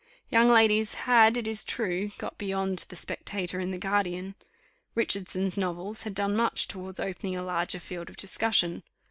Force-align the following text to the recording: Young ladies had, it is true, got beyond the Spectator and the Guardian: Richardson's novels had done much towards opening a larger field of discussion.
Young 0.31 0.49
ladies 0.49 0.95
had, 1.05 1.37
it 1.37 1.47
is 1.47 1.63
true, 1.63 2.09
got 2.17 2.39
beyond 2.39 2.85
the 2.89 2.95
Spectator 2.95 3.59
and 3.59 3.71
the 3.71 3.77
Guardian: 3.77 4.33
Richardson's 4.95 5.59
novels 5.59 6.01
had 6.01 6.15
done 6.15 6.35
much 6.35 6.67
towards 6.67 6.99
opening 6.99 7.35
a 7.37 7.43
larger 7.43 7.79
field 7.79 8.09
of 8.09 8.17
discussion. 8.17 8.81